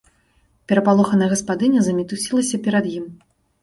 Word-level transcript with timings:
Перапалоханая 0.71 1.29
гаспадыня 1.35 1.79
замітусілася 1.91 2.65
перад 2.69 2.85
ім. 2.99 3.05